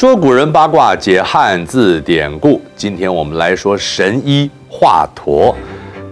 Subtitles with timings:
[0.00, 2.58] 说古人八卦，解汉字典故。
[2.74, 5.54] 今天我们来说神医华佗，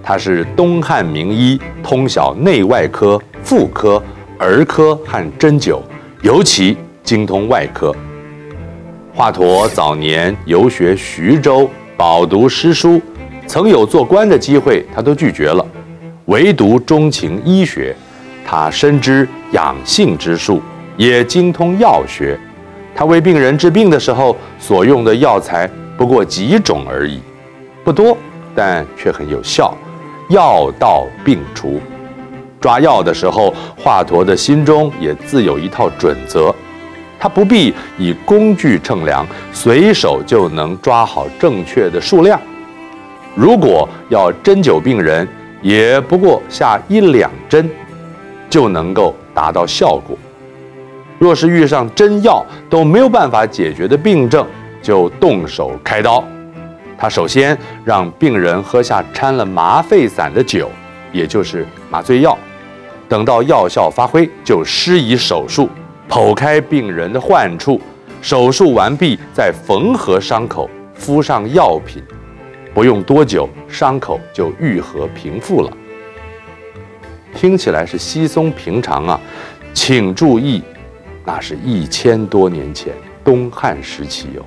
[0.03, 4.03] 他是东汉名医，通晓内外科、妇科、
[4.39, 5.81] 儿科和针灸，
[6.21, 7.97] 尤其精通外科。
[9.15, 11.67] 华佗早年游学徐州，
[11.97, 13.01] 饱读诗书，
[13.47, 15.67] 曾有做官的机会，他都拒绝了，
[16.27, 17.97] 唯独钟情医学。
[18.47, 20.61] 他深知养性之术，
[20.99, 22.39] 也精通药学。
[22.99, 27.21] 他为病人治病的时候，所用的药材不过几种而已，
[27.85, 28.19] 不多，
[28.57, 29.73] 但却很有效，
[30.31, 31.81] 药到病除。
[32.61, 36.53] 抓药的时候，华佗的心中也自有一套准则，
[37.21, 42.41] 他不必以工具称量，随手就能抓好正确的数量。
[43.37, 45.25] 如果要针灸病人，
[45.63, 47.71] 也不过下一两针，
[48.51, 50.19] 就能够达到效果。
[51.19, 54.47] 若是遇上针药都没有办法解决的病症，
[54.81, 56.23] 就动手开刀。
[56.97, 60.71] 他首先让病人喝下掺了麻沸散的酒，
[61.13, 62.37] 也就是麻醉药。
[63.09, 65.69] 等到药效发挥，就施以手术，
[66.09, 67.81] 剖开病人的患处。
[68.21, 72.03] 手术完毕，再缝合伤口，敷上药品。
[72.75, 75.73] 不用多久，伤口就愈合平复了。
[77.35, 79.21] 听起来是稀松平常啊，
[79.73, 80.63] 请注意。
[81.29, 82.91] 那是一千多年前
[83.23, 84.43] 东汉时期哟。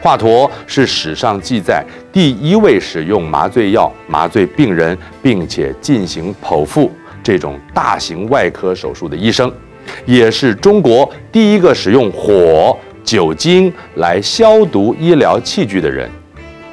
[0.00, 6.90] 华佗是史上记载第一位使用麻醉药麻醉病人，并且进行剖腹
[7.22, 9.52] 这种大型外科手术的医生，
[10.06, 16.10] 也是中国第一个使用火、酒精来消毒医疗器具的人。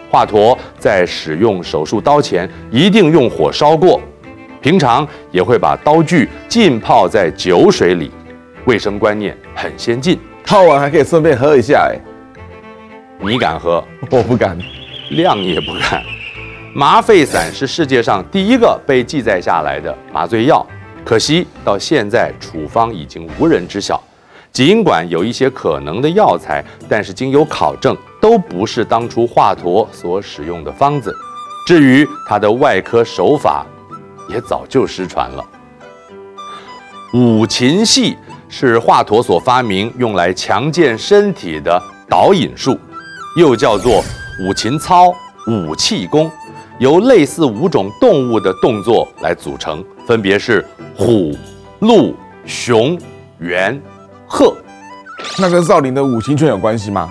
[0.09, 3.99] 华佗在使用手术刀前一定用火烧过，
[4.61, 8.09] 平常也会把刀具浸泡在酒水里。
[8.69, 11.97] 卫生观念很先进，泡完还可以顺便喝一下，哎，
[13.17, 13.83] 你敢喝？
[14.11, 14.55] 我不敢，
[15.09, 16.03] 量也不敢。
[16.75, 20.63] 麻沸散是世界上第一个被记载下来的麻醉药，
[21.03, 23.99] 可惜到现在处方已经无人知晓。
[24.51, 31.11] 尽管有一些可能的药材，但是经由考证，都不是当初华佗所使用的方子。
[31.65, 33.65] 至于他的外科手法，
[34.29, 35.43] 也早就失传了。
[37.15, 38.15] 五禽戏。
[38.51, 42.77] 是华佗所发明，用来强健身体的导引术，
[43.37, 44.03] 又叫做
[44.41, 45.13] 五禽操、
[45.47, 46.29] 五气功，
[46.79, 50.65] 由类似五种动物的动作来组成，分别是
[50.97, 51.37] 虎、
[51.79, 52.99] 鹿、熊、
[53.37, 53.79] 猿、
[54.25, 54.57] 鹤。
[55.37, 57.07] 那跟少林的五行拳有关系吗？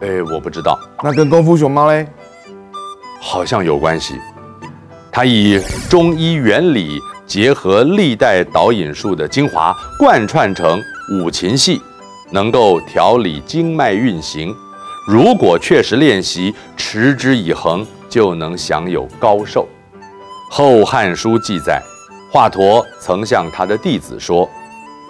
[0.00, 0.78] 哎，我不知道。
[1.02, 2.06] 那跟功夫熊猫嘞？
[3.20, 4.14] 好像有关系。
[5.10, 5.60] 它以
[5.90, 7.00] 中医原理。
[7.26, 11.80] 结合历代导引术的精华，贯穿成五禽戏，
[12.30, 14.54] 能够调理经脉运行。
[15.06, 19.68] 如果确实练习，持之以恒，就能享有高寿。
[20.54, 21.82] 《后汉书》记载，
[22.32, 24.48] 华佗曾向他的弟子说：“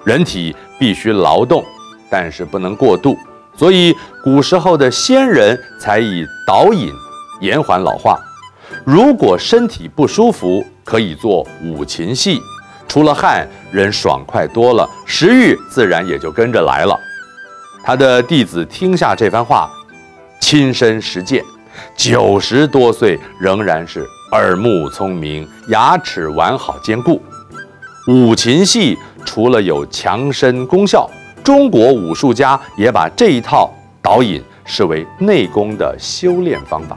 [0.04, 1.64] 人体必须劳动，
[2.10, 3.16] 但是不能过度，
[3.54, 3.94] 所以
[4.24, 6.92] 古时候的先人才以导引
[7.40, 8.18] 延缓老化。
[8.84, 12.40] 如果身体不舒服，”可以做五禽戏，
[12.86, 16.96] 出了汗，人爽快多了，食欲自然也就跟着来了。
[17.84, 19.68] 他的弟子听下这番话，
[20.40, 21.44] 亲身实践，
[21.96, 27.20] 九十多岁仍然是耳目聪明，牙齿完好坚固。
[28.06, 31.10] 五禽戏除了有强身功效，
[31.42, 33.68] 中国武术家也把这一套
[34.00, 36.96] 导引视为内功的修炼方法。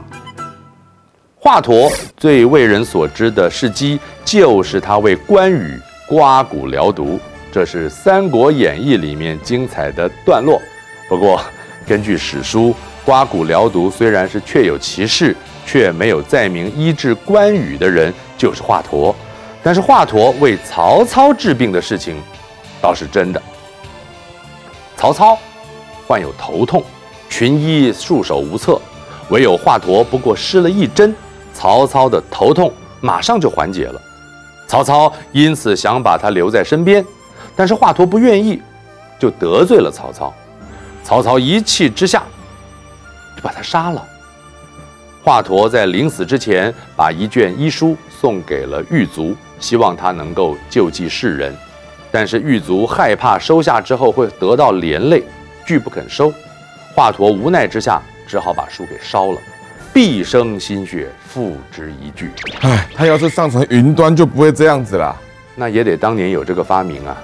[1.42, 7.18] 华佗最为人所知的事迹，就是他为关羽刮骨疗毒，
[7.50, 10.60] 这是《三国演义》里面精彩的段落。
[11.08, 11.40] 不过，
[11.86, 12.74] 根据史书，
[13.06, 15.34] 刮骨疗毒虽然是确有其事，
[15.64, 19.14] 却没有载明医治关羽的人就是华佗。
[19.62, 22.16] 但是华佗为曹操治病的事情，
[22.82, 23.40] 倒是真的。
[24.94, 25.38] 曹操
[26.06, 26.84] 患有头痛，
[27.30, 28.78] 群医束手无策，
[29.30, 31.16] 唯有华佗不过施了一针。
[31.60, 32.72] 曹操的头痛
[33.02, 34.00] 马上就缓解了，
[34.66, 37.04] 曹操因此想把他留在身边，
[37.54, 38.62] 但是华佗不愿意，
[39.18, 40.32] 就得罪了曹操。
[41.04, 42.22] 曹操一气之下
[43.36, 44.02] 就把他杀了。
[45.22, 51.54] 华佗在临死之前，把一卷医书送给了狱卒，希望他能够救济世人。
[52.10, 55.22] 但是狱卒害怕收下之后会得到连累，
[55.66, 56.32] 拒不肯收。
[56.96, 59.38] 华佗无奈之下，只好把书给烧了。
[59.92, 62.30] 毕生心血付之一炬。
[62.60, 65.14] 哎，他要是上层云端，就不会这样子了。
[65.56, 67.16] 那也得当年有这个发明啊。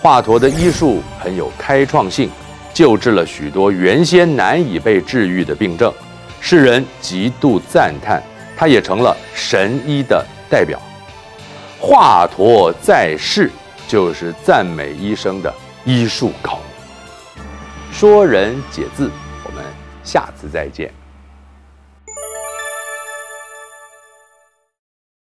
[0.00, 2.30] 华佗的医术很有开创性，
[2.72, 5.92] 救治了许多原先难以被治愈的病症，
[6.40, 8.22] 世人极度赞叹，
[8.56, 10.80] 他也成了神医的代表。
[11.80, 13.50] 华佗在世，
[13.88, 15.52] 就是赞美医生的
[15.84, 17.44] 医术高明。
[17.92, 19.10] 说人解字，
[19.44, 19.64] 我们
[20.04, 20.92] 下次再见。